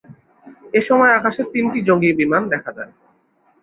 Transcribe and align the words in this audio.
এসময় 0.73 1.11
আকাশে 1.13 1.41
তিনটি 1.53 1.79
জঙ্গি 1.87 2.09
বিমান 2.19 2.43
দেখা 2.53 2.71
যায়। 2.77 2.91